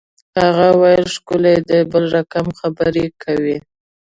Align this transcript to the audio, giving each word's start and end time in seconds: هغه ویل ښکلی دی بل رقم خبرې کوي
هغه 0.41 0.67
ویل 0.81 1.03
ښکلی 1.15 1.55
دی 1.67 1.79
بل 1.91 2.03
رقم 2.17 2.45
خبرې 2.59 3.05
کوي 3.23 3.57